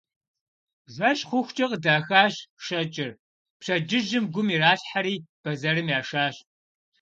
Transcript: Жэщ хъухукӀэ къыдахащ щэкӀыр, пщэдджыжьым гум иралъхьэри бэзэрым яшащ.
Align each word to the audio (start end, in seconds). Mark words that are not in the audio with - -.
Жэщ 0.95 1.19
хъухукӀэ 1.29 1.65
къыдахащ 1.71 2.35
щэкӀыр, 2.63 3.11
пщэдджыжьым 3.59 4.25
гум 4.33 4.47
иралъхьэри 4.55 5.15
бэзэрым 5.41 5.87
яшащ. 5.99 6.35